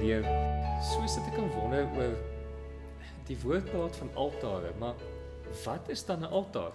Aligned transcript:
leer. 0.00 0.24
Soos 0.92 1.16
dit 1.16 1.28
ek 1.30 1.38
kan 1.38 1.52
wonder 1.56 1.86
oor 1.96 2.16
die 3.26 3.36
woord 3.42 3.66
praat 3.72 3.96
van 3.98 4.10
altare, 4.14 4.72
maar 4.78 4.98
wat 5.64 5.88
is 5.90 6.04
dan 6.06 6.20
'n 6.22 6.30
altaar? 6.30 6.72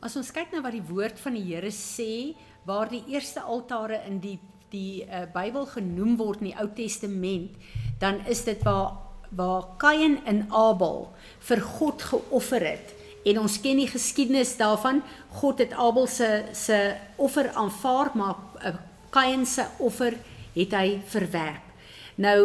As 0.00 0.16
ons 0.16 0.30
kyk 0.30 0.52
na 0.52 0.62
wat 0.62 0.72
die 0.72 0.88
woord 0.88 1.18
van 1.20 1.34
die 1.34 1.44
Here 1.54 1.70
sê, 1.70 2.36
waar 2.64 2.88
die 2.88 3.04
eerste 3.08 3.40
altare 3.40 4.02
in 4.06 4.20
die 4.20 4.38
die 4.70 5.06
uh, 5.06 5.26
Bybel 5.32 5.66
genoem 5.66 6.16
word 6.16 6.40
in 6.40 6.50
die 6.50 6.58
Ou 6.58 6.68
Testament, 6.74 7.54
dan 7.98 8.26
is 8.26 8.44
dit 8.44 8.62
waar 8.62 9.06
waar 9.30 9.76
Kain 9.78 10.20
en 10.24 10.46
Abel 10.50 11.12
vir 11.38 11.60
God 11.60 12.02
geoffer 12.02 12.62
het. 12.62 12.94
En 13.26 13.40
ons 13.42 13.60
ken 13.60 13.76
die 13.76 13.88
geskiedenis 13.90 14.56
daarvan. 14.56 15.02
God 15.40 15.58
het 15.58 15.72
Abel 15.72 16.06
se 16.06 16.44
se 16.52 16.96
offer 17.16 17.50
aanvaar, 17.54 18.10
maar 18.14 18.36
uh, 18.64 18.74
Kain 19.10 19.46
se 19.46 19.66
offer 19.78 20.14
het 20.56 20.74
hy 20.74 21.00
verwerp. 21.12 21.62
Nou 22.16 22.40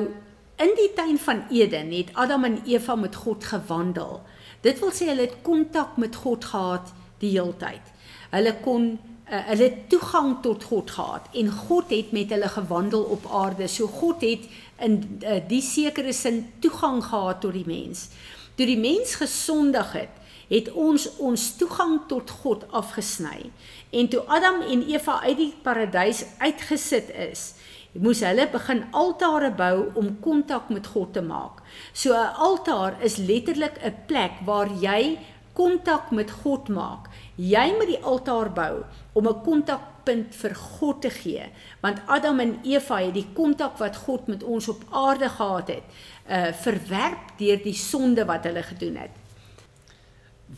in 0.62 0.74
die 0.78 0.92
tuin 0.94 1.18
van 1.18 1.46
Eden 1.50 1.92
het 1.96 2.12
Adam 2.14 2.44
en 2.46 2.60
Eva 2.70 2.96
met 2.96 3.16
God 3.16 3.44
gewandel. 3.44 4.20
Dit 4.62 4.80
wil 4.80 4.92
sê 4.94 5.08
hulle 5.10 5.26
het 5.26 5.40
kontak 5.42 5.98
met 5.98 6.16
God 6.22 6.46
gehad 6.46 6.92
die 7.24 7.32
heeltyd. 7.34 7.88
Hulle 8.30 8.54
kon 8.62 8.92
uh, 8.94 9.40
hulle 9.50 9.72
toegang 9.90 10.36
tot 10.46 10.68
God 10.70 10.92
gehad 10.92 11.32
en 11.34 11.50
God 11.52 11.90
het 11.90 12.12
met 12.12 12.30
hulle 12.30 12.52
gewandel 12.52 13.08
op 13.16 13.26
aarde. 13.32 13.68
So 13.68 13.88
God 13.88 14.22
het 14.22 14.46
in 14.82 15.00
uh, 15.24 15.40
die 15.48 15.64
sekere 15.66 16.14
sin 16.14 16.44
toegang 16.60 17.02
gehad 17.10 17.42
tot 17.42 17.58
die 17.58 17.68
mens. 17.68 18.10
Toe 18.56 18.68
die 18.70 18.80
mens 18.80 19.16
gesondig 19.18 19.96
het, 19.98 20.22
het 20.52 20.68
ons 20.76 21.08
ons 21.24 21.48
toegang 21.56 22.02
tot 22.12 22.30
God 22.44 22.66
afgesny. 22.76 23.48
En 23.90 24.10
toe 24.12 24.22
Adam 24.28 24.62
en 24.62 24.84
Eva 24.92 25.22
uit 25.24 25.38
die 25.40 25.54
paradys 25.64 26.26
uitgesit 26.44 27.10
is, 27.32 27.54
moes 28.00 28.22
hulle 28.24 28.48
begin 28.52 28.86
altare 28.96 29.52
bou 29.52 29.92
om 30.00 30.14
kontak 30.24 30.70
met 30.70 30.88
God 30.88 31.14
te 31.14 31.22
maak. 31.22 31.62
So 31.94 32.14
'n 32.14 32.36
altaar 32.38 32.96
is 33.02 33.18
letterlik 33.18 33.78
'n 33.84 33.96
plek 34.08 34.32
waar 34.46 34.68
jy 34.68 35.18
kontak 35.54 36.12
met 36.12 36.32
God 36.32 36.70
maak. 36.70 37.10
Jy 37.36 37.74
moet 37.78 37.88
die 37.88 38.04
altaar 38.04 38.52
bou 38.54 38.84
om 39.14 39.28
'n 39.28 39.42
kontakpunt 39.44 40.36
vir 40.36 40.56
God 40.56 41.02
te 41.02 41.10
gee, 41.10 41.44
want 41.82 42.02
Adam 42.08 42.40
en 42.40 42.60
Eva 42.64 42.98
het 42.98 43.14
die 43.14 43.28
kontak 43.34 43.78
wat 43.78 43.96
God 43.96 44.28
met 44.28 44.44
ons 44.44 44.68
op 44.68 44.84
aarde 44.90 45.30
gehad 45.30 45.68
het, 45.68 45.84
uh 46.30 46.54
verwerp 46.54 47.38
deur 47.38 47.64
die 47.64 47.74
sonde 47.74 48.26
wat 48.26 48.44
hulle 48.44 48.64
gedoen 48.64 48.96
het. 48.96 49.12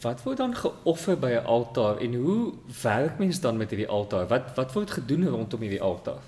Wat 0.01 0.23
word 0.23 0.37
dan 0.37 0.55
geoffer 0.55 1.17
by 1.19 1.29
'n 1.29 1.45
altaar 1.45 1.97
en 1.97 2.13
hoe 2.13 2.53
werk 2.81 3.17
mens 3.17 3.39
dan 3.39 3.57
met 3.57 3.69
hierdie 3.69 3.89
altaar? 3.89 4.27
Wat 4.27 4.55
wat 4.55 4.73
word 4.73 4.91
gedoen 4.91 5.27
rondom 5.27 5.59
hierdie 5.61 5.81
altaar? 5.81 6.21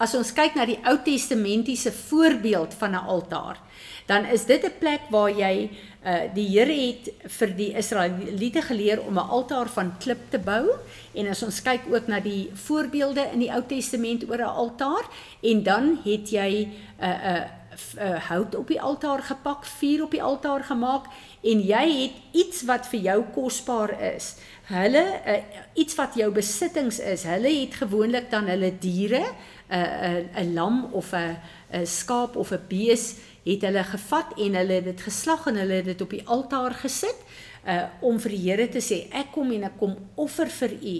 As 0.00 0.14
ons 0.16 0.30
kyk 0.32 0.54
na 0.56 0.64
die 0.64 0.78
Ou 0.88 0.94
Testamentiese 1.04 1.92
voorbeeld 1.92 2.72
van 2.80 2.96
'n 2.96 3.04
altaar, 3.04 3.60
dan 4.08 4.24
is 4.24 4.46
dit 4.46 4.64
'n 4.64 4.78
plek 4.78 5.00
waar 5.10 5.30
jy 5.30 5.70
uh 6.04 6.32
die 6.34 6.48
Here 6.48 6.72
het 6.72 7.12
vir 7.28 7.50
die 7.56 7.76
Israeliete 7.76 8.62
geleer 8.62 9.00
om 9.04 9.14
'n 9.18 9.28
altaar 9.28 9.68
van 9.68 9.98
klip 9.98 10.30
te 10.30 10.38
bou 10.38 10.72
en 11.14 11.26
as 11.28 11.42
ons 11.42 11.62
kyk 11.62 11.80
ook 11.92 12.06
na 12.06 12.20
die 12.20 12.50
voorbeelde 12.54 13.28
in 13.32 13.38
die 13.38 13.52
Ou 13.52 13.62
Testament 13.66 14.24
oor 14.30 14.38
'n 14.38 14.56
altaar 14.56 15.04
en 15.42 15.62
dan 15.62 16.00
het 16.04 16.30
jy 16.30 16.50
'n 16.64 16.72
uh, 17.04 17.06
'n 17.06 17.36
uh, 17.36 17.60
uh, 18.00 18.20
hout 18.28 18.54
op 18.54 18.68
die 18.68 18.80
altaar 18.80 19.22
gepak, 19.22 19.64
vuur 19.64 20.02
op 20.02 20.10
die 20.10 20.22
altaar 20.22 20.64
gemaak 20.64 21.04
en 21.42 21.60
jy 21.60 22.02
het 22.02 22.12
iets 22.32 22.62
wat 22.62 22.86
vir 22.86 23.00
jou 23.00 23.24
kosbaar 23.34 24.00
is. 24.14 24.36
Hulle 24.70 25.02
uh, 25.26 25.38
iets 25.74 25.96
wat 25.98 26.14
jou 26.14 26.28
besittings 26.30 27.00
is. 27.02 27.24
Hulle 27.26 27.50
het 27.50 27.74
gewoonlik 27.80 28.28
dan 28.30 28.46
hulle 28.46 28.70
diere 28.78 29.24
'n 29.70 30.30
'n 30.34 30.54
lam 30.54 30.84
of 30.92 31.12
'n 31.12 31.36
'n 31.72 31.86
skaap 31.86 32.36
of 32.36 32.52
'n 32.52 32.66
bees 32.68 33.16
het 33.44 33.62
hulle 33.62 33.84
gevat 33.84 34.38
en 34.38 34.54
hulle 34.54 34.72
het 34.72 34.84
dit 34.84 35.00
geslag 35.00 35.46
en 35.46 35.56
hulle 35.56 35.72
het 35.72 35.84
dit 35.84 36.00
op 36.00 36.10
die 36.10 36.26
altaar 36.26 36.74
gesit 36.74 37.18
uh 37.66 37.84
om 38.00 38.20
vir 38.20 38.30
die 38.30 38.44
Here 38.50 38.68
te 38.68 38.80
sê 38.80 39.08
ek 39.12 39.32
kom 39.32 39.50
en 39.52 39.64
ek 39.64 39.78
kom 39.78 39.96
offer 40.14 40.48
vir 40.48 40.72
u. 40.82 40.96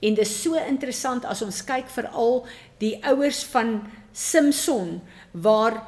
En 0.00 0.14
dis 0.14 0.42
so 0.42 0.54
interessant 0.54 1.24
as 1.24 1.42
ons 1.42 1.64
kyk 1.64 1.88
veral 1.88 2.46
die 2.78 2.98
ouers 3.04 3.44
van 3.44 3.82
Samson 4.12 5.00
waar 5.32 5.82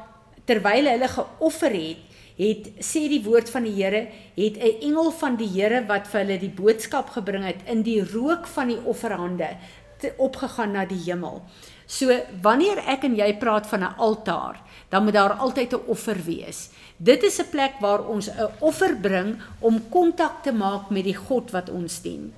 terwyl 0.45 0.87
hulle 0.87 1.09
geoffer 1.09 1.73
het, 1.73 2.14
het 2.37 2.69
sê 2.83 3.09
die 3.09 3.23
woord 3.23 3.51
van 3.51 3.63
die 3.63 3.75
Here 3.77 4.09
het 4.35 4.57
'n 4.59 4.81
engel 4.81 5.11
van 5.11 5.37
die 5.37 5.49
Here 5.49 5.87
wat 5.87 6.09
vir 6.09 6.21
hulle 6.21 6.39
die 6.39 6.55
boodskap 6.63 7.11
gebring 7.11 7.45
het 7.45 7.63
in 7.67 7.83
die 7.83 8.03
rook 8.03 8.47
van 8.47 8.69
die 8.69 8.81
offerhande 8.85 9.57
opgegaan 10.19 10.73
na 10.73 10.85
die 10.85 11.01
hemel. 11.07 11.43
So 11.87 12.13
wanneer 12.43 12.81
ek 12.89 13.05
en 13.05 13.17
jy 13.17 13.37
praat 13.41 13.67
van 13.67 13.81
'n 13.81 13.97
altaar, 13.97 14.61
dan 14.89 15.05
moet 15.05 15.13
daar 15.13 15.33
altyd 15.33 15.73
'n 15.75 15.87
offer 15.87 16.19
wees. 16.25 16.71
Dit 16.97 17.23
is 17.23 17.39
'n 17.41 17.51
plek 17.51 17.73
waar 17.81 18.07
ons 18.07 18.29
'n 18.29 18.51
offer 18.61 18.97
bring 18.97 19.37
om 19.61 19.89
kontak 19.89 20.43
te 20.43 20.53
maak 20.53 20.91
met 20.91 21.05
die 21.05 21.17
God 21.17 21.51
wat 21.51 21.71
ons 21.71 22.03
dien. 22.03 22.33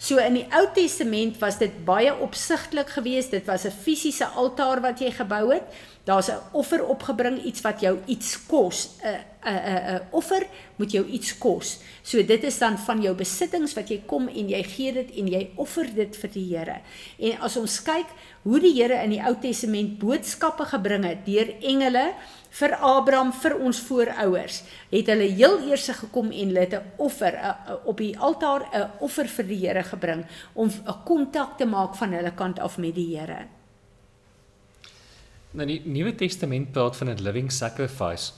So 0.00 0.16
in 0.16 0.38
die 0.38 0.46
Ou 0.56 0.64
Testament 0.72 1.36
was 1.42 1.58
dit 1.60 1.74
baie 1.84 2.14
opsigtelik 2.24 2.88
geweest. 2.96 3.34
Dit 3.36 3.44
was 3.46 3.66
'n 3.66 3.70
fisiese 3.84 4.24
altaar 4.26 4.80
wat 4.80 4.98
jy 4.98 5.10
gebou 5.10 5.52
het. 5.52 5.62
Daar's 6.04 6.30
'n 6.30 6.40
offer 6.52 6.84
opgebring, 6.84 7.44
iets 7.44 7.60
wat 7.60 7.80
jou 7.80 7.98
iets 8.06 8.46
kos. 8.46 8.88
'n 9.04 9.20
'n 9.44 9.56
'n 9.56 9.94
'n 9.94 10.02
offer 10.10 10.46
moet 10.76 10.92
jou 10.92 11.04
iets 11.06 11.38
kos. 11.38 11.78
So 12.02 12.22
dit 12.22 12.44
is 12.44 12.58
dan 12.58 12.78
van 12.78 13.02
jou 13.02 13.14
besittings 13.14 13.74
wat 13.74 13.88
jy 13.88 14.02
kom 14.06 14.28
en 14.28 14.48
jy 14.48 14.62
gee 14.62 14.92
dit 14.92 15.10
en 15.16 15.28
jy 15.28 15.50
offer 15.56 15.94
dit 15.94 16.16
vir 16.16 16.30
die 16.30 16.56
Here. 16.56 16.80
En 17.18 17.40
as 17.40 17.56
ons 17.56 17.82
kyk 17.82 18.06
hoe 18.42 18.60
die 18.60 18.74
Here 18.74 19.02
in 19.04 19.10
die 19.10 19.22
Ou 19.22 19.34
Testament 19.40 19.98
boodskappe 19.98 20.64
gebring 20.64 21.04
het 21.04 21.26
deur 21.26 21.48
engele 21.60 22.14
vir 22.50 22.74
Abraham 22.74 23.32
vir 23.32 23.56
ons 23.60 23.80
voorouers, 23.80 24.62
het 24.90 25.06
hulle 25.06 25.28
heel 25.30 25.58
eers 25.70 25.88
gekom 25.88 26.32
en 26.32 26.48
hulle 26.48 26.60
het 26.60 26.74
'n 26.74 26.82
offer 26.98 27.36
a, 27.36 27.50
a, 27.68 27.80
op 27.84 27.96
die 27.96 28.18
altaar 28.18 28.68
'n 28.72 28.90
offer 29.00 29.28
vir 29.28 29.44
die 29.44 29.66
Here 29.66 29.82
gebring 29.82 30.24
om 30.54 30.68
'n 30.68 31.04
kontak 31.04 31.58
te 31.58 31.64
maak 31.64 31.94
van 31.94 32.12
hulle 32.12 32.32
kant 32.34 32.58
af 32.58 32.78
met 32.78 32.94
die 32.94 33.16
Here. 33.16 33.46
Nou 35.52 35.66
die 35.66 35.82
Nuwe 35.84 36.14
Testament 36.14 36.72
praat 36.72 36.96
van 36.96 37.08
'n 37.08 37.22
living 37.22 37.52
sacrifice. 37.52 38.32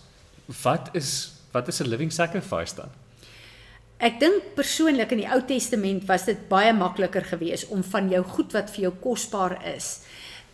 Wat 0.47 0.89
is 0.93 1.33
wat 1.53 1.69
is 1.69 1.81
'n 1.81 1.89
living 1.89 2.13
sacrifice 2.13 2.75
dan? 2.75 2.89
Ek 4.03 4.19
dink 4.21 4.55
persoonlik 4.55 5.13
in 5.15 5.21
die 5.23 5.31
Ou 5.31 5.43
Testament 5.47 6.05
was 6.09 6.25
dit 6.25 6.49
baie 6.49 6.73
makliker 6.73 7.23
geweest 7.23 7.69
om 7.69 7.85
van 7.87 8.09
jou 8.09 8.25
goed 8.25 8.53
wat 8.53 8.71
vir 8.71 8.81
jou 8.81 8.93
kosbaar 8.99 9.55
is 9.75 10.01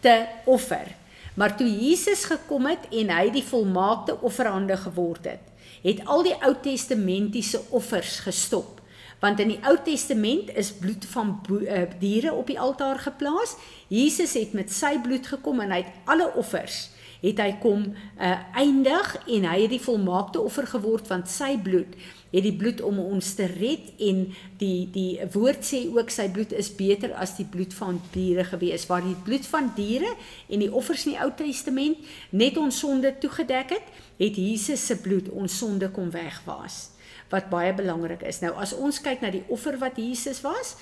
te 0.01 0.27
offer. 0.45 0.93
Maar 1.35 1.57
toe 1.57 1.69
Jesus 1.69 2.25
gekom 2.25 2.67
het 2.67 2.85
en 2.93 3.09
hy 3.15 3.31
die 3.31 3.45
volmaakte 3.47 4.19
offerande 4.21 4.77
geword 4.77 5.25
het, 5.25 5.45
het 5.83 6.03
al 6.05 6.27
die 6.27 6.35
Ou 6.43 6.53
Testamentiese 6.63 7.61
offers 7.71 8.19
gestop. 8.27 8.83
Want 9.23 9.41
in 9.41 9.49
die 9.55 9.61
Ou 9.67 9.79
Testament 9.85 10.51
is 10.55 10.73
bloed 10.73 11.07
van 11.15 11.41
uh, 11.51 11.83
diere 11.99 12.33
op 12.33 12.47
die 12.47 12.59
altaar 12.61 12.99
geplaas. 12.99 13.57
Jesus 13.89 14.35
het 14.39 14.53
met 14.53 14.71
sy 14.73 14.99
bloed 15.03 15.27
gekom 15.27 15.61
en 15.65 15.73
hy 15.73 15.83
het 15.87 15.95
alle 16.05 16.29
offers 16.37 16.91
het 17.23 17.41
hy 17.43 17.51
kom 17.63 17.89
uh, 17.91 18.37
eindig 18.55 19.15
en 19.27 19.47
hy 19.51 19.57
het 19.65 19.75
die 19.75 19.83
volmaakte 19.83 20.41
offer 20.41 20.69
geword 20.71 21.09
want 21.11 21.31
sy 21.31 21.57
bloed 21.63 21.97
het 22.29 22.45
die 22.45 22.55
bloed 22.57 22.83
om 22.85 22.99
ons 23.01 23.31
te 23.39 23.47
red 23.49 23.95
en 24.05 24.25
die 24.61 24.89
die 24.93 25.17
woord 25.33 25.65
sê 25.65 25.85
ook 25.89 26.13
sy 26.13 26.29
bloed 26.35 26.53
is 26.53 26.69
beter 26.77 27.15
as 27.17 27.35
die 27.39 27.49
bloed 27.49 27.73
van 27.79 28.03
diere 28.13 28.45
gewees 28.51 28.85
waar 28.91 29.07
die 29.07 29.17
bloed 29.25 29.49
van 29.49 29.73
diere 29.77 30.13
en 30.49 30.63
die 30.63 30.71
offers 30.73 31.07
in 31.09 31.17
die 31.17 31.23
Ou 31.25 31.31
Testament 31.39 32.05
net 32.31 32.61
ons 32.61 32.83
sonde 32.85 33.15
toegedek 33.23 33.75
het 33.79 33.91
het 34.21 34.39
Jesus 34.39 34.85
se 34.87 34.99
bloed 35.01 35.33
ons 35.33 35.59
sonde 35.59 35.91
kom 35.95 36.13
wegwas 36.15 36.89
wat 37.29 37.51
baie 37.53 37.75
belangrik 37.77 38.23
is. 38.25 38.41
Nou 38.41 38.55
as 38.61 38.73
ons 38.77 39.01
kyk 39.05 39.21
na 39.21 39.33
die 39.33 39.45
offer 39.53 39.77
wat 39.81 39.99
Jesus 40.01 40.41
was 40.45 40.77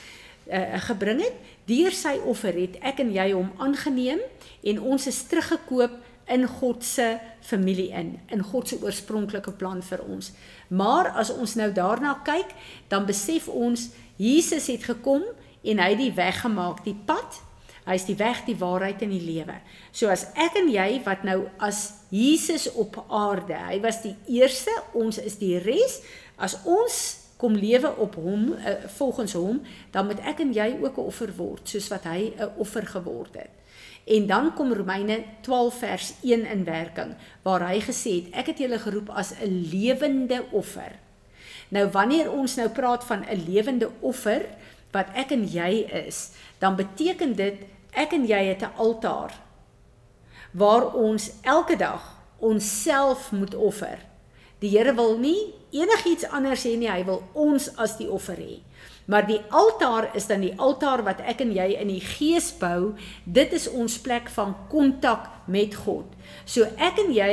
uh, 0.47 0.79
gebring 0.87 1.23
het 1.25 1.55
deur 1.67 1.95
sy 1.95 2.17
offer 2.27 2.55
het 2.55 2.79
ek 2.87 3.03
en 3.03 3.11
jy 3.15 3.31
hom 3.33 3.51
aangeneem 3.63 4.23
en 4.67 4.83
ons 4.95 5.09
is 5.11 5.23
teruggekoop 5.31 5.97
in 6.27 6.47
God 6.47 6.85
se 6.85 7.19
familie 7.41 7.91
in, 7.95 8.19
in 8.27 8.43
God 8.43 8.69
se 8.69 8.79
oorspronklike 8.83 9.53
plan 9.59 9.83
vir 9.83 10.03
ons. 10.03 10.33
Maar 10.69 11.13
as 11.15 11.31
ons 11.31 11.55
nou 11.55 11.71
daarna 11.73 12.17
kyk, 12.27 12.55
dan 12.91 13.07
besef 13.07 13.49
ons 13.49 13.91
Jesus 14.17 14.67
het 14.73 14.87
gekom 14.89 15.23
en 15.67 15.83
hy 15.83 15.91
het 15.93 16.01
die 16.01 16.15
weg 16.17 16.41
gemaak, 16.43 16.83
die 16.85 16.97
pad. 17.07 17.43
Hy 17.87 17.95
is 17.95 18.07
die 18.09 18.17
weg, 18.19 18.43
die 18.49 18.57
waarheid 18.59 19.03
en 19.07 19.13
die 19.15 19.23
lewe. 19.23 19.61
So 19.95 20.11
as 20.11 20.27
ek 20.35 20.59
en 20.59 20.73
jy 20.73 20.89
wat 21.07 21.23
nou 21.27 21.45
as 21.63 22.03
Jesus 22.11 22.67
op 22.75 22.99
aarde, 23.07 23.55
hy 23.55 23.79
was 23.85 24.01
die 24.03 24.17
eerste, 24.41 24.75
ons 24.99 25.21
is 25.23 25.39
die 25.39 25.55
res, 25.63 26.01
as 26.43 26.59
ons 26.67 26.99
kom 27.39 27.55
lewe 27.55 27.93
op 28.03 28.17
hom 28.19 28.49
uh, 28.57 28.75
volgens 28.97 29.37
hom, 29.39 29.61
dan 29.95 30.09
moet 30.09 30.23
ek 30.27 30.41
en 30.43 30.55
jy 30.57 30.73
ook 30.81 30.99
'n 30.99 31.07
offer 31.13 31.31
word 31.37 31.69
soos 31.69 31.89
wat 31.93 32.05
hy 32.11 32.33
'n 32.35 32.51
offer 32.59 32.87
geword 32.87 33.35
het. 33.35 33.53
En 34.07 34.27
dan 34.27 34.53
kom 34.55 34.73
Romeine 34.73 35.25
12 35.43 35.79
vers 35.79 36.13
1 36.23 36.47
in 36.47 36.65
werking 36.65 37.15
waar 37.43 37.65
hy 37.69 37.81
gesê 37.83 38.13
het 38.21 38.39
ek 38.43 38.53
het 38.53 38.63
julle 38.63 38.79
geroep 38.79 39.11
as 39.11 39.35
'n 39.35 39.67
lewende 39.71 40.45
offer. 40.51 40.95
Nou 41.69 41.91
wanneer 41.91 42.31
ons 42.33 42.55
nou 42.55 42.69
praat 42.69 43.05
van 43.05 43.27
'n 43.27 43.45
lewende 43.49 43.91
offer 44.01 44.47
wat 44.91 45.07
ek 45.15 45.31
en 45.31 45.45
jy 45.45 45.91
is, 46.07 46.31
dan 46.59 46.77
beteken 46.77 47.35
dit 47.35 47.67
ek 47.93 48.13
en 48.13 48.27
jy 48.27 48.45
het 48.45 48.63
'n 48.63 48.77
altaar. 48.77 49.47
waar 50.57 50.93
ons 50.93 51.31
elke 51.43 51.77
dag 51.77 52.17
onsself 52.39 53.33
moet 53.33 53.55
offer. 53.55 53.99
Die 54.59 54.71
Here 54.73 54.95
wil 54.95 55.19
nie 55.19 55.53
enigiets 55.71 56.25
anders 56.33 56.65
hê 56.65 56.77
nie, 56.79 56.89
hy 56.89 57.05
wil 57.05 57.23
ons 57.33 57.69
as 57.77 57.97
die 58.01 58.09
offer 58.09 58.39
hê. 58.41 58.61
Maar 59.07 59.27
die 59.27 59.41
altaar 59.55 60.11
is 60.19 60.27
dan 60.27 60.43
die 60.43 60.55
altaar 60.59 61.05
wat 61.07 61.21
ek 61.23 61.41
en 61.45 61.53
jy 61.55 61.69
in 61.79 61.91
die 61.93 62.03
gees 62.03 62.51
bou. 62.59 62.97
Dit 63.25 63.55
is 63.55 63.69
ons 63.71 63.99
plek 64.03 64.29
van 64.35 64.57
kontak 64.71 65.29
met 65.47 65.75
God. 65.87 66.11
So 66.45 66.67
ek 66.77 66.99
en 67.07 67.15
jy 67.15 67.33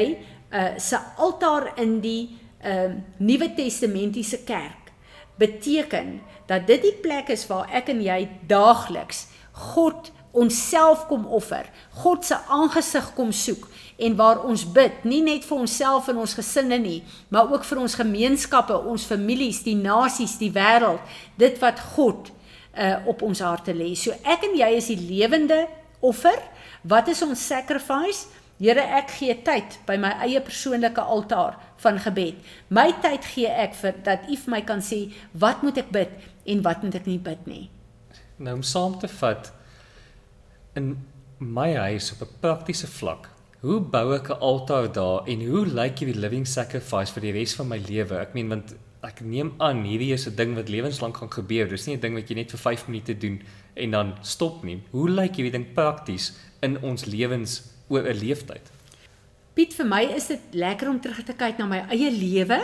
uh 0.53 0.77
se 0.77 0.99
altaar 1.17 1.71
in 1.81 1.97
die 2.01 2.37
uh 2.61 2.93
Nuwe 3.17 3.49
Testamentiese 3.57 4.43
kerk 4.45 4.93
beteken 5.41 6.21
dat 6.45 6.67
dit 6.67 6.81
die 6.81 6.97
plek 7.01 7.31
is 7.33 7.47
waar 7.49 7.69
ek 7.73 7.89
en 7.89 8.03
jy 8.05 8.27
daagliks 8.47 9.27
God 9.73 10.11
onsself 10.33 11.05
kom 11.07 11.25
offer, 11.29 11.67
God 12.01 12.25
se 12.25 12.37
aangesig 12.49 13.11
kom 13.13 13.31
soek 13.31 13.67
en 14.01 14.15
waar 14.17 14.41
ons 14.49 14.65
bid, 14.65 15.03
nie 15.05 15.21
net 15.21 15.45
vir 15.45 15.59
onsself 15.61 16.09
en 16.09 16.23
ons 16.23 16.33
gesinne 16.33 16.79
nie, 16.81 16.99
maar 17.29 17.51
ook 17.53 17.65
vir 17.67 17.83
ons 17.83 17.97
gemeenskappe, 17.99 18.75
ons 18.89 19.05
families, 19.05 19.61
die 19.63 19.77
nasies, 19.77 20.39
die 20.41 20.51
wêreld, 20.53 21.01
dit 21.37 21.59
wat 21.61 21.81
God 21.93 22.33
uh 22.73 22.95
op 23.05 23.21
ons 23.21 23.43
harte 23.45 23.73
lê. 23.77 23.91
So 23.93 24.15
ek 24.25 24.47
en 24.47 24.55
jy 24.57 24.71
is 24.79 24.87
die 24.89 24.97
lewende 24.97 25.67
offer. 26.01 26.39
Wat 26.81 27.07
is 27.07 27.21
ons 27.21 27.45
sacrifice? 27.47 28.25
Here, 28.57 28.81
ek 28.81 29.11
gee 29.17 29.33
tyd 29.45 29.77
by 29.85 29.97
my 29.99 30.13
eie 30.25 30.41
persoonlike 30.41 31.01
altaar 31.01 31.57
van 31.83 31.97
gebed. 32.01 32.39
My 32.73 32.89
tyd 33.03 33.25
gee 33.29 33.49
ek 33.49 33.75
vir 33.77 33.97
dat 34.05 34.25
U 34.29 34.37
vir 34.45 34.53
my 34.55 34.61
kan 34.65 34.81
sê 34.81 35.03
wat 35.37 35.61
moet 35.65 35.81
ek 35.83 35.91
bid 35.93 36.13
en 36.49 36.63
wat 36.65 36.81
moet 36.85 36.97
ek 36.97 37.09
nie 37.09 37.19
bid 37.21 37.45
nie. 37.49 37.65
Nou 38.41 38.57
om 38.57 38.65
saam 38.65 38.97
te 39.01 39.09
vat 39.19 39.51
in 40.75 40.97
my 41.37 41.75
huis 41.75 42.11
op 42.11 42.21
'n 42.21 42.39
praktiese 42.39 42.87
vlak 42.87 43.33
Hoe 43.63 43.79
bou 43.79 44.11
ek 44.11 44.27
'n 44.29 44.41
altaar 44.43 44.91
daar 44.91 45.23
en 45.25 45.39
hoe 45.47 45.65
lyk 45.65 45.99
hierdie 45.99 46.19
living 46.19 46.47
sacrifice 46.47 47.13
vir 47.13 47.21
die 47.21 47.31
res 47.31 47.53
van 47.55 47.67
my 47.67 47.77
lewe? 47.77 48.19
Ek 48.19 48.33
meen 48.33 48.49
want 48.49 48.75
ek 49.01 49.21
neem 49.21 49.53
aan 49.57 49.85
hierdie 49.87 50.11
is 50.11 50.27
'n 50.27 50.35
ding 50.35 50.55
wat 50.55 50.67
lewenslank 50.67 51.17
gaan 51.17 51.31
gebeur. 51.31 51.69
Dis 51.69 51.85
nie 51.87 51.95
'n 51.95 52.01
ding 52.01 52.13
wat 52.13 52.27
jy 52.27 52.35
net 52.35 52.51
vir 52.51 52.59
5 52.59 52.87
minute 52.87 53.17
doen 53.17 53.41
en 53.73 53.91
dan 53.91 54.13
stop 54.21 54.63
nie. 54.63 54.83
Hoe 54.91 55.09
lyk 55.09 55.35
hierdie 55.35 55.51
ding 55.51 55.73
prakties 55.73 56.33
in 56.61 56.81
ons 56.81 57.05
lewens 57.05 57.61
oor 57.87 58.03
'n 58.03 58.19
leeftyd? 58.19 58.71
Piet, 59.53 59.73
vir 59.73 59.85
my 59.85 60.03
is 60.03 60.27
dit 60.27 60.41
lekker 60.51 60.89
om 60.89 60.99
terug 60.99 61.23
te 61.23 61.33
kyk 61.33 61.57
na 61.57 61.65
my 61.65 61.85
eie 61.89 62.11
lewe. 62.11 62.59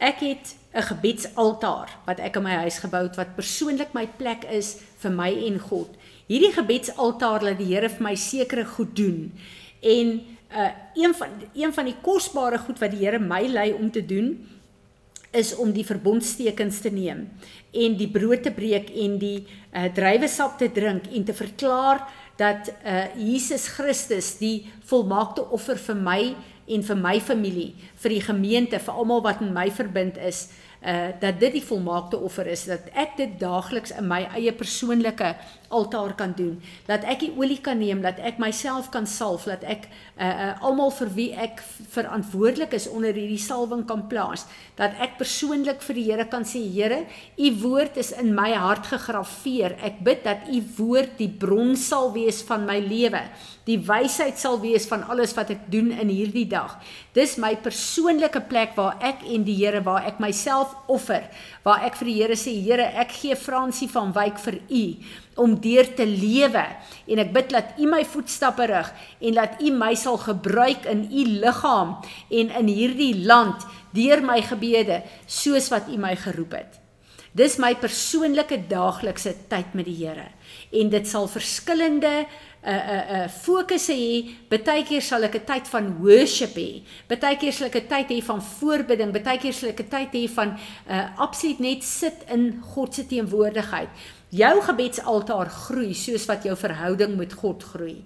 Ek 0.00 0.18
het 0.20 0.56
'n 0.74 0.82
gebedsaltaar 0.82 1.88
wat 2.06 2.18
ek 2.18 2.36
in 2.36 2.42
my 2.42 2.54
huis 2.64 2.78
gebou 2.78 3.02
het 3.02 3.16
wat 3.16 3.36
persoonlik 3.36 3.94
my 3.94 4.06
plek 4.06 4.44
is 4.44 4.80
vir 4.98 5.10
my 5.12 5.30
en 5.46 5.58
God. 5.58 5.96
Hierdie 6.32 6.54
gebedsaltaar 6.54 7.44
laat 7.44 7.58
die 7.60 7.68
Here 7.74 7.90
vir 7.92 8.06
my 8.06 8.14
sekere 8.16 8.64
goed 8.64 8.94
doen. 8.96 9.26
En 9.84 10.20
uh 10.52 10.70
een 10.94 11.14
van 11.16 11.28
een 11.56 11.72
van 11.72 11.86
die 11.88 11.96
kosbare 12.04 12.58
goed 12.58 12.80
wat 12.80 12.92
die 12.92 13.04
Here 13.04 13.18
my 13.18 13.42
lei 13.48 13.72
om 13.72 13.90
te 13.90 14.04
doen 14.04 14.34
is 15.32 15.54
om 15.56 15.72
die 15.72 15.84
verbondstekens 15.84 16.80
te 16.84 16.90
neem 16.92 17.22
en 17.72 17.96
die 17.96 18.08
brood 18.12 18.42
te 18.44 18.52
breek 18.52 18.90
en 19.04 19.16
die 19.18 19.46
uh 19.72 19.88
druiwesap 19.96 20.58
te 20.60 20.68
drink 20.72 21.08
en 21.12 21.24
te 21.24 21.36
verklaar 21.36 22.04
dat 22.36 22.72
uh 22.84 23.06
Jesus 23.16 23.68
Christus 23.76 24.36
die 24.40 24.68
volmaakte 24.88 25.44
offer 25.50 25.76
vir 25.76 25.96
my 25.96 26.20
en 26.68 26.84
vir 26.86 26.96
my 26.96 27.16
familie, 27.20 27.72
vir 28.00 28.16
die 28.16 28.24
gemeente, 28.24 28.78
vir 28.78 28.94
almal 28.94 29.24
wat 29.24 29.40
met 29.40 29.52
my 29.52 29.68
verbind 29.74 30.20
is, 30.20 30.46
uh 30.82 31.10
dat 31.20 31.40
dit 31.40 31.52
die 31.52 31.64
volmaakte 31.64 32.18
offer 32.18 32.46
is 32.46 32.64
dat 32.66 32.88
ek 32.98 33.16
dit 33.16 33.34
daagliks 33.40 33.92
in 33.94 34.08
my 34.10 34.24
eie 34.34 34.52
persoonlike 34.52 35.34
altaar 35.72 36.14
kan 36.14 36.32
doen. 36.36 36.58
Dat 36.86 37.04
ek 37.08 37.22
die 37.24 37.32
olie 37.38 37.60
kan 37.64 37.78
neem 37.80 38.02
dat 38.04 38.18
ek 38.18 38.40
myself 38.42 38.90
kan 38.92 39.06
salf 39.06 39.46
dat 39.48 39.62
ek 39.64 39.86
uh, 40.18 40.26
uh 40.26 40.64
almal 40.66 40.90
vir 40.94 41.12
wie 41.14 41.28
ek 41.32 41.62
verantwoordelik 41.94 42.74
is 42.76 42.88
onder 42.90 43.14
hierdie 43.14 43.40
salwing 43.40 43.86
kan 43.88 44.04
plaas. 44.10 44.44
Dat 44.76 44.98
ek 45.00 45.16
persoonlik 45.22 45.82
vir 45.86 45.98
die 45.98 46.06
Here 46.12 46.26
kan 46.28 46.44
sê 46.44 46.60
Here 46.72 47.04
u 47.38 47.48
woord 47.62 47.96
is 47.96 48.12
in 48.12 48.34
my 48.34 48.50
hart 48.52 48.90
gegraveer. 48.90 49.78
Ek 49.82 50.02
bid 50.04 50.24
dat 50.26 50.48
u 50.50 50.60
woord 50.76 51.16
die 51.18 51.30
bron 51.30 51.76
sal 51.76 52.12
wees 52.12 52.42
van 52.48 52.66
my 52.66 52.78
lewe. 52.82 53.22
Die 53.68 53.78
wysheid 53.78 54.40
sal 54.42 54.58
wees 54.60 54.88
van 54.90 55.04
alles 55.06 55.36
wat 55.38 55.52
ek 55.54 55.68
doen 55.70 55.92
in 55.94 56.10
hierdie 56.10 56.48
dag. 56.50 56.76
Dis 57.14 57.38
my 57.38 57.54
persoonlike 57.62 58.42
plek 58.50 58.74
waar 58.76 58.98
ek 59.00 59.22
en 59.22 59.46
die 59.46 59.56
Here 59.62 59.84
waar 59.86 60.08
ek 60.10 60.18
myself 60.22 60.71
offer 60.92 61.28
waar 61.64 61.84
ek 61.86 61.96
vir 62.00 62.10
die 62.10 62.16
Here 62.20 62.38
sê 62.38 62.54
Here 62.64 62.88
ek 63.02 63.14
gee 63.20 63.38
Fransie 63.38 63.88
van 63.92 64.12
Wyk 64.16 64.40
vir 64.44 64.58
u 64.68 64.84
om 65.42 65.56
deur 65.64 65.88
te 65.96 66.06
lewe 66.08 66.64
en 67.06 67.22
ek 67.24 67.32
bid 67.32 67.54
dat 67.54 67.78
u 67.78 67.88
my 67.90 68.02
voetstappe 68.04 68.66
rig 68.70 68.92
en 69.20 69.40
dat 69.40 69.62
u 69.62 69.72
my 69.76 69.94
sal 69.98 70.20
gebruik 70.20 70.86
in 70.90 71.06
u 71.08 71.24
liggaam 71.44 71.96
en 72.30 72.54
in 72.62 72.70
hierdie 72.70 73.14
land 73.24 73.66
deur 73.96 74.24
my 74.24 74.40
gebede 74.44 75.02
soos 75.26 75.70
wat 75.72 75.88
u 75.92 75.98
my 76.00 76.16
geroep 76.16 76.58
het 76.60 76.81
dis 77.32 77.58
my 77.58 77.74
persoonlike 77.74 78.68
daaglikse 78.68 79.34
tyd 79.48 79.74
met 79.74 79.88
die 79.88 79.96
Here 79.96 80.28
en 80.72 80.90
dit 80.92 81.06
sal 81.08 81.28
verskillende 81.28 82.26
'n 82.62 82.70
'n 82.70 83.24
'n 83.24 83.28
fokus 83.28 83.88
hê. 83.88 84.30
Partykeer 84.48 85.02
sal 85.02 85.24
ek 85.24 85.34
'n 85.34 85.44
tyd 85.44 85.68
van 85.68 85.98
worship 85.98 86.54
hê. 86.54 86.82
Partykeer 87.08 87.52
sal 87.52 87.66
ek 87.66 87.76
'n 87.76 87.88
tyd 87.88 88.08
hê 88.10 88.22
van 88.22 88.42
voorbidding. 88.42 89.12
Partykeer 89.12 89.52
sal 89.52 89.68
ek 89.70 89.80
'n 89.80 89.88
tyd 89.88 90.12
hê 90.12 90.28
van 90.28 90.58
uh, 90.88 91.08
absoluut 91.18 91.58
net 91.58 91.82
sit 91.82 92.24
in 92.28 92.62
God 92.62 92.94
se 92.94 93.06
teenwoordigheid. 93.06 93.88
Jou 94.30 94.62
gebedsaltaar 94.62 95.50
groei 95.50 95.94
soos 95.94 96.26
wat 96.26 96.44
jou 96.44 96.56
verhouding 96.56 97.16
met 97.16 97.32
God 97.32 97.62
groei. 97.62 98.04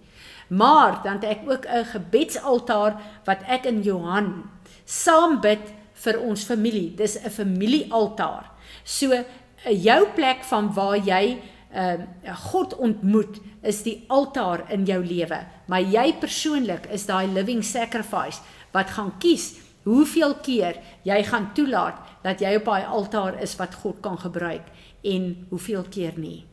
Maar 0.48 1.02
dan 1.02 1.20
het 1.20 1.24
ek 1.24 1.42
ook 1.50 1.66
'n 1.66 1.84
gebedsaltaar 1.84 3.00
wat 3.24 3.42
ek 3.46 3.66
in 3.66 3.82
Johan 3.82 4.50
saam 4.84 5.40
bid 5.40 5.72
vir 5.92 6.20
ons 6.20 6.44
familie. 6.44 6.94
Dis 6.94 7.18
'n 7.18 7.30
familiealtaar. 7.30 8.55
So 8.86 9.18
jou 9.66 10.00
plek 10.14 10.46
van 10.46 10.70
waar 10.74 10.96
jy 10.96 11.36
ehm 11.76 12.06
uh, 12.24 12.34
God 12.52 12.76
ontmoet 12.78 13.40
is 13.66 13.82
die 13.82 14.04
altaar 14.08 14.62
in 14.72 14.86
jou 14.86 15.00
lewe. 15.04 15.40
Maar 15.66 15.82
jy 15.82 16.14
persoonlik 16.22 16.86
is 16.94 17.06
daai 17.06 17.26
living 17.26 17.64
sacrifice 17.64 18.40
wat 18.72 18.94
gaan 18.94 19.12
kies 19.18 19.56
hoeveel 19.86 20.34
keer 20.42 20.78
jy 21.06 21.18
gaan 21.26 21.50
toelaat 21.54 21.98
dat 22.22 22.40
jy 22.42 22.56
op 22.58 22.70
daai 22.70 22.84
altaar 22.84 23.40
is 23.42 23.54
wat 23.58 23.74
God 23.82 24.00
kan 24.02 24.18
gebruik 24.18 24.66
en 25.06 25.46
hoeveel 25.50 25.84
keer 25.90 26.18
nie. 26.18 26.44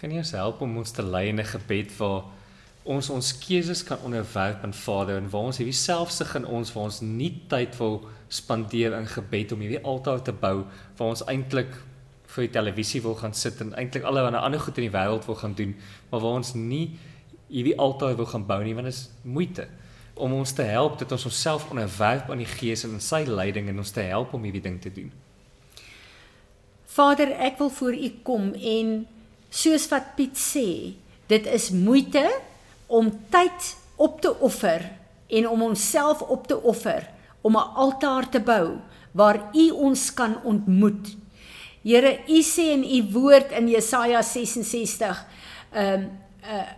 Kan 0.00 0.14
jy 0.14 0.22
ons 0.22 0.34
help 0.34 0.62
om 0.64 0.78
ons 0.80 0.94
te 0.96 1.02
lei 1.02 1.28
in 1.28 1.40
'n 1.40 1.44
gebed 1.44 1.90
waar 1.98 2.24
ons 2.84 3.10
ons 3.12 3.32
keuses 3.42 3.82
kan 3.84 4.00
onderwerp 4.04 4.64
aan 4.64 4.74
Vader 4.74 5.18
en 5.20 5.28
waar 5.30 5.50
ons 5.50 5.60
hierdie 5.60 5.76
selfsug 5.76 6.32
in 6.38 6.46
ons 6.48 6.72
waar 6.72 6.88
ons 6.88 7.00
nie 7.04 7.32
tyd 7.48 7.76
wil 7.76 8.00
spandeer 8.32 8.96
in 8.96 9.08
gebed 9.10 9.52
om 9.52 9.60
hierdie 9.60 9.82
altaar 9.84 10.22
te 10.24 10.32
bou 10.32 10.64
waar 10.96 11.12
ons 11.12 11.24
eintlik 11.28 11.76
vir 12.30 12.46
die 12.46 12.54
televisie 12.54 13.02
wil 13.04 13.18
gaan 13.18 13.34
sit 13.34 13.60
en 13.60 13.74
eintlik 13.78 14.06
allerlei 14.06 14.40
ander 14.40 14.62
goed 14.62 14.78
in 14.78 14.86
die 14.86 14.94
wêreld 14.94 15.26
wil 15.26 15.38
gaan 15.40 15.54
doen, 15.58 15.74
maar 16.10 16.22
waar 16.22 16.38
ons 16.40 16.54
nie 16.54 16.96
hierdie 17.50 17.76
altaar 17.78 18.16
wil 18.16 18.28
gaan 18.30 18.46
bou 18.46 18.60
nie 18.64 18.74
want 18.74 18.88
dit 18.88 18.94
is 18.94 19.08
moeite 19.22 19.66
om 20.20 20.34
ons 20.36 20.52
te 20.52 20.64
help 20.68 20.98
dat 21.00 21.12
ons 21.16 21.26
onsself 21.30 21.70
onderwerp 21.70 22.30
aan 22.30 22.42
die 22.42 22.48
Gees 22.48 22.84
en 22.84 22.96
in 22.98 23.04
sy 23.04 23.24
leiding 23.26 23.70
en 23.70 23.80
ons 23.82 23.92
te 23.94 24.04
help 24.04 24.34
om 24.36 24.44
hierdie 24.44 24.62
ding 24.62 24.76
te 24.82 24.92
doen. 24.92 25.08
Vader, 26.90 27.32
ek 27.40 27.56
wil 27.62 27.70
voor 27.72 27.96
U 27.96 28.10
kom 28.26 28.50
en 28.54 28.90
soos 29.48 29.86
wat 29.88 30.12
Piet 30.18 30.36
sê, 30.38 30.68
dit 31.30 31.46
is 31.48 31.70
moeite 31.72 32.26
om 32.90 33.08
tyd 33.30 33.70
op 33.96 34.20
te 34.20 34.34
offer 34.42 34.84
en 35.30 35.48
om 35.48 35.62
onsself 35.70 36.22
op 36.26 36.46
te 36.50 36.58
offer 36.58 37.06
om 37.40 37.56
'n 37.56 37.70
altaar 37.74 38.28
te 38.28 38.40
bou 38.40 38.78
waar 39.12 39.50
U 39.54 39.70
ons 39.70 40.14
kan 40.14 40.36
ontmoet 40.44 41.16
Here, 41.82 42.20
U 42.28 42.42
sê 42.44 42.74
in 42.74 42.84
U 42.84 42.98
woord 43.14 43.54
in 43.56 43.68
Jesaja 43.72 44.20
66, 44.22 45.24
ehm 45.72 46.02
um, 46.02 46.10
uh 46.44 46.68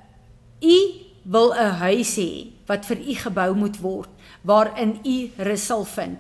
U 0.63 0.77
wil 1.23 1.51
'n 1.55 1.75
huis 1.83 2.15
hê 2.17 2.55
wat 2.67 2.87
vir 2.87 2.99
U 2.99 3.15
gebou 3.15 3.55
moet 3.55 3.81
word 3.83 4.11
waarin 4.47 5.01
U 5.03 5.31
rus 5.43 5.67
sal 5.67 5.85
vind. 5.85 6.19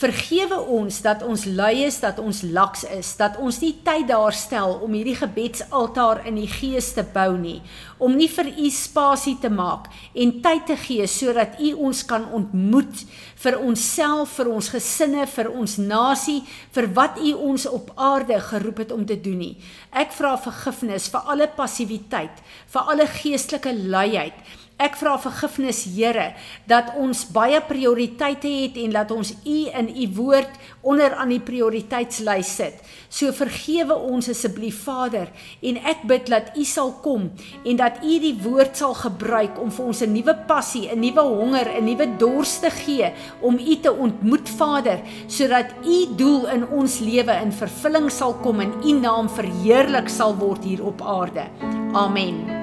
Vergewe 0.00 0.56
ons 0.72 0.96
dat 1.04 1.20
ons 1.26 1.42
lui 1.44 1.82
is, 1.84 1.98
dat 2.00 2.16
ons 2.22 2.38
laks 2.54 2.86
is, 2.88 3.10
dat 3.20 3.34
ons 3.36 3.58
nie 3.60 3.74
tyd 3.84 4.06
daar 4.08 4.32
stel 4.32 4.78
om 4.80 4.94
hierdie 4.96 5.18
gebedsaltaar 5.18 6.22
in 6.30 6.38
die 6.40 6.48
gees 6.48 6.88
te 6.96 7.04
bou 7.04 7.34
nie, 7.36 7.58
om 8.00 8.14
nie 8.16 8.30
vir 8.32 8.48
u 8.48 8.70
spasie 8.72 9.34
te 9.42 9.50
maak 9.52 9.90
en 10.16 10.32
tyd 10.40 10.64
te 10.70 10.76
gee 10.86 11.04
sodat 11.04 11.60
u 11.60 11.74
ons 11.90 12.00
kan 12.08 12.24
ontmoet 12.32 13.04
vir 13.44 13.58
onsself, 13.60 14.38
vir 14.38 14.48
ons 14.54 14.70
gesinne, 14.72 15.26
vir 15.34 15.52
ons 15.52 15.76
nasie, 15.82 16.38
vir 16.72 16.88
wat 16.96 17.20
u 17.20 17.34
ons 17.50 17.68
op 17.68 17.92
aarde 18.00 18.40
geroep 18.48 18.80
het 18.86 18.96
om 18.96 19.04
te 19.04 19.20
doen 19.20 19.36
nie. 19.44 19.52
Ek 19.92 20.16
vra 20.16 20.32
vergifnis 20.40 21.10
vir 21.12 21.28
alle 21.28 21.50
passiwiteit, 21.60 22.40
vir 22.72 22.92
alle 22.94 23.08
geestelike 23.20 23.76
luiheid 23.76 24.40
Ek 24.80 24.96
vra 24.96 25.18
vergifnis 25.20 25.82
Here 25.92 26.30
dat 26.70 26.94
ons 26.96 27.26
baie 27.34 27.58
prioriteite 27.68 28.48
het 28.48 28.78
en 28.80 28.94
dat 28.94 29.10
ons 29.12 29.34
U 29.44 29.58
in 29.76 29.90
U 29.92 30.06
woord 30.16 30.56
onder 30.80 31.12
aan 31.20 31.34
die 31.34 31.42
prioriteitslys 31.44 32.54
sit. 32.56 32.78
So 33.12 33.34
vergewe 33.36 33.92
ons 33.92 34.30
asseblief 34.32 34.78
Vader 34.86 35.28
en 35.66 35.80
ek 35.90 36.06
bid 36.08 36.30
dat 36.32 36.54
U 36.56 36.64
sal 36.64 36.94
kom 37.04 37.28
en 37.64 37.80
dat 37.80 38.00
U 38.00 38.18
die 38.22 38.36
woord 38.40 38.80
sal 38.80 38.96
gebruik 38.96 39.60
om 39.60 39.68
vir 39.70 39.90
ons 39.92 40.02
'n 40.02 40.12
nuwe 40.12 40.34
passie, 40.48 40.88
'n 40.88 41.00
nuwe 41.00 41.20
honger, 41.20 41.68
'n 41.76 41.84
nuwe 41.84 42.06
dors 42.16 42.60
te 42.60 42.70
gee 42.70 43.12
om 43.42 43.58
U 43.58 43.76
te 43.76 43.92
ontmoet, 43.92 44.48
Vader, 44.48 45.00
sodat 45.26 45.74
U 45.84 46.16
doel 46.16 46.46
in 46.48 46.68
ons 46.68 46.98
lewe 47.00 47.32
in 47.42 47.52
vervulling 47.52 48.10
sal 48.10 48.34
kom 48.34 48.60
en 48.60 48.72
U 48.84 48.92
naam 48.92 49.28
verheerlik 49.28 50.08
sal 50.08 50.36
word 50.36 50.64
hier 50.64 50.84
op 50.84 51.02
aarde. 51.02 51.44
Amen. 51.92 52.59